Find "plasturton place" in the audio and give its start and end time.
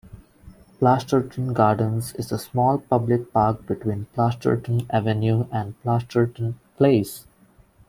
5.83-7.27